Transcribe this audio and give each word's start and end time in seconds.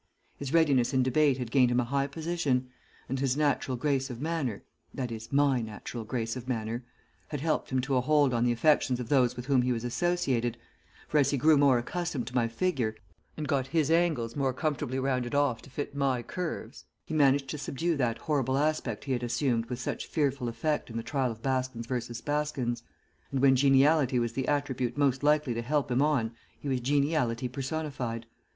His 0.35 0.51
readiness 0.51 0.95
in 0.95 1.03
debate 1.03 1.37
had 1.37 1.51
gained 1.51 1.69
him 1.69 1.79
a 1.79 1.83
high 1.83 2.07
position, 2.07 2.69
and 3.07 3.19
his 3.19 3.37
natural 3.37 3.77
grace 3.77 4.09
of 4.09 4.19
manner 4.19 4.63
that 4.95 5.11
is, 5.11 5.31
my 5.31 5.61
natural 5.61 6.05
grace 6.05 6.35
of 6.35 6.47
manner 6.47 6.83
had 7.27 7.39
helped 7.41 7.69
him 7.69 7.81
to 7.81 7.95
a 7.95 8.01
hold 8.01 8.33
on 8.33 8.43
the 8.43 8.51
affections 8.51 8.99
of 8.99 9.09
those 9.09 9.35
with 9.35 9.45
whom 9.45 9.61
he 9.61 9.71
was 9.71 9.83
associated, 9.83 10.57
for, 11.07 11.19
as 11.19 11.29
he 11.29 11.37
grew 11.37 11.55
more 11.55 11.77
accustomed 11.77 12.25
to 12.25 12.33
my 12.33 12.47
figure 12.47 12.95
and 13.37 13.47
got 13.47 13.67
his 13.67 13.91
angles 13.91 14.33
comfortably 14.55 14.97
rounded 14.97 15.35
off 15.35 15.61
to 15.61 15.69
fit 15.69 15.93
my 15.93 16.23
curves, 16.23 16.85
he 17.05 17.13
managed 17.13 17.47
to 17.49 17.59
subdue 17.59 17.95
that 17.95 18.17
horrible 18.17 18.57
aspect 18.57 19.03
he 19.03 19.11
had 19.11 19.21
assumed 19.21 19.67
with 19.67 19.79
such 19.79 20.07
fearful 20.07 20.47
effect 20.49 20.89
in 20.89 20.97
the 20.97 21.03
trial 21.03 21.29
of 21.29 21.43
Baskins 21.43 21.85
v. 21.85 21.99
Baskins, 22.25 22.81
and 23.31 23.39
when 23.39 23.55
geniality 23.55 24.17
was 24.17 24.33
the 24.33 24.47
attribute 24.47 24.97
most 24.97 25.21
likely 25.21 25.53
to 25.53 25.61
help 25.61 25.91
him 25.91 26.01
on 26.01 26.31
he 26.59 26.67
was 26.67 26.79
geniality 26.79 27.47
personified. 27.47 28.25